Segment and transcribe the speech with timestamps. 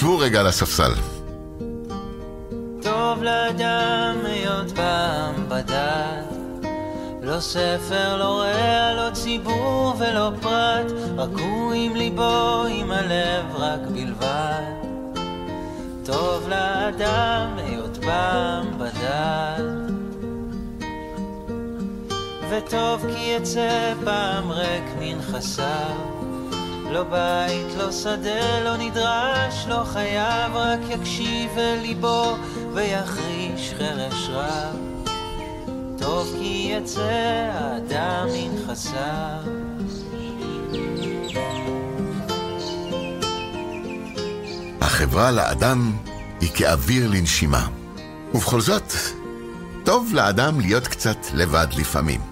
[0.00, 0.92] שבו רגע על הספסל.
[2.82, 6.34] טוב לאדם היות פעם בדת
[7.22, 10.92] לא ספר, לא רע, לא ציבור ולא פרט.
[11.16, 14.62] רק הוא עם ליבו, עם הלב רק בלבד.
[16.04, 19.90] טוב לאדם היות פעם בדת
[22.50, 26.29] וטוב כי יצא פעם ריק מנכסיו
[26.92, 32.36] לא בית, לא שדה, לא נדרש, לא חייב, רק יקשיב אל ליבו
[32.72, 34.76] ויחריש חרש רב.
[35.98, 39.42] טוב כי יצא האדם מנכסיו.
[44.80, 45.92] החברה לאדם
[46.40, 47.66] היא כאוויר לנשימה.
[48.34, 48.92] ובכל זאת,
[49.84, 52.29] טוב לאדם להיות קצת לבד לפעמים.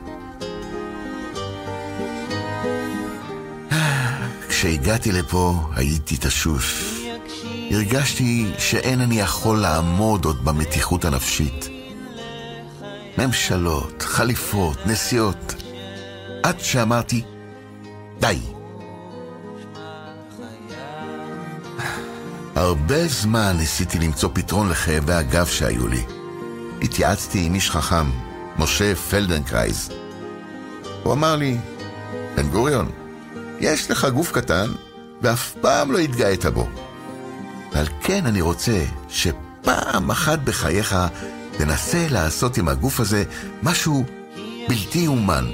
[4.68, 6.94] כשהגעתי לפה הייתי תשוש.
[7.70, 11.68] הרגשתי שאין אני יכול לעמוד עוד במתיחות הנפשית.
[13.18, 15.54] ממשלות, חליפות, נסיעות.
[16.42, 17.22] עד שאמרתי,
[18.20, 18.38] די.
[22.54, 26.02] הרבה זמן ניסיתי למצוא פתרון לכאבי הגב שהיו לי.
[26.82, 28.10] התייעצתי עם איש חכם,
[28.58, 29.90] משה פלדנקרייז.
[31.02, 31.56] הוא אמר לי,
[32.36, 32.90] בן גוריון,
[33.60, 34.70] יש לך גוף קטן,
[35.22, 36.68] ואף פעם לא התגאית בו.
[37.72, 40.96] ועל כן אני רוצה שפעם אחת בחייך
[41.56, 43.24] תנסה לעשות עם הגוף הזה
[43.62, 44.04] משהו
[44.68, 45.46] בלתי אומן,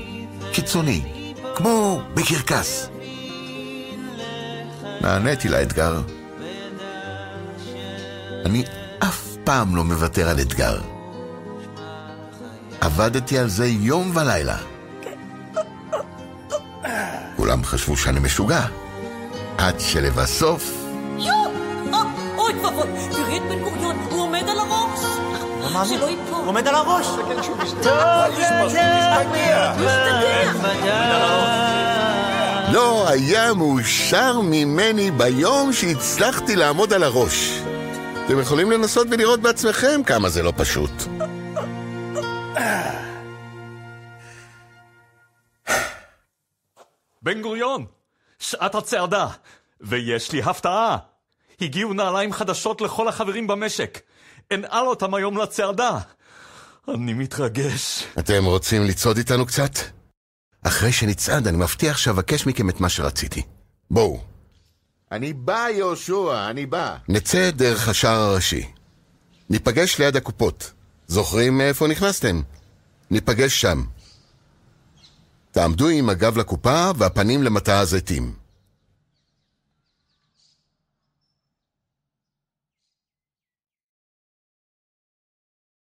[0.52, 2.88] קיצוני, כמו בקרקס.
[5.00, 6.00] נעניתי לאתגר.
[8.44, 8.64] אני
[8.98, 10.80] אף פעם לא מוותר על אתגר.
[12.80, 14.73] עבדתי על זה יום ולילה.
[17.54, 18.60] כולם חשבו שאני משוגע.
[19.58, 20.72] עד שלבסוף...
[21.18, 21.50] יואו!
[21.92, 22.02] אה,
[22.36, 25.00] אוי ואבוי, תראי את בן גוריון, הוא עומד על הראש.
[25.88, 26.38] שלא ייפול.
[26.38, 27.06] הוא עומד על הראש.
[32.72, 37.60] לא היה מאושר ממני ביום שהצלחתי לעמוד על הראש.
[38.26, 40.90] אתם יכולים לנסות ולראות בעצמכם כמה זה לא פשוט.
[47.24, 47.86] בן גוריון,
[48.38, 49.26] שעת הצעדה,
[49.80, 50.96] ויש לי הפתעה.
[51.60, 54.00] הגיעו נעליים חדשות לכל החברים במשק.
[54.52, 55.98] אנעל אותם היום לצעדה.
[56.88, 58.04] אני מתרגש.
[58.18, 59.70] אתם רוצים לצעוד איתנו קצת?
[60.62, 63.42] אחרי שנצעד, אני מבטיח שאבקש מכם את מה שרציתי.
[63.90, 64.20] בואו.
[65.12, 66.96] אני בא, יהושע, אני בא.
[67.08, 68.66] נצא דרך השער הראשי.
[69.50, 70.72] ניפגש ליד הקופות.
[71.06, 72.42] זוכרים מאיפה נכנסתם?
[73.10, 73.84] ניפגש שם.
[75.54, 78.43] תעמדו עם הגב לקופה והפנים למטע הזיתים.